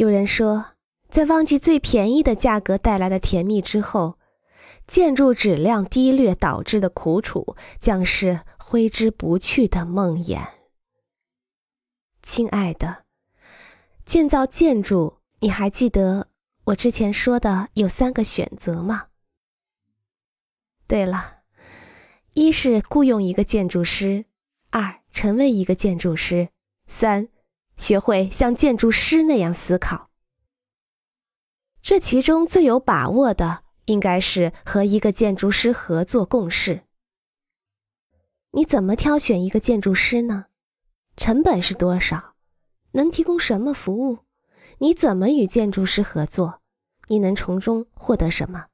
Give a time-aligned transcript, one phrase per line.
[0.00, 0.64] 有人说，
[1.10, 4.18] 在忘记最便宜的价格带来的甜蜜之后，
[4.86, 10.40] 建筑质量低劣导致的苦楚将是挥之不去的梦魇。
[12.22, 13.04] 亲爱的，
[14.06, 16.28] 建造建筑，你还记得
[16.64, 19.08] 我之前说的有三个选择吗？
[20.86, 21.40] 对了，
[22.32, 24.24] 一是雇佣一个建筑师，
[24.70, 26.48] 二成为一个建筑师，
[26.86, 27.28] 三。
[27.80, 30.10] 学会像建筑师那样思考，
[31.80, 36.82] 这其中最有把握的应该是和一个建筑师合作共事。
[38.50, 40.46] 你怎么挑选一个建筑师呢？
[41.16, 42.34] 成本是多少？
[42.92, 44.18] 能提供什么服务？
[44.78, 46.60] 你怎么与建筑师合作？
[47.08, 48.66] 你能从中获得什么？